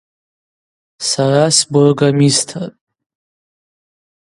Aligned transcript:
Сара 1.09 1.43
сбургомистрпӏ. 1.57 2.63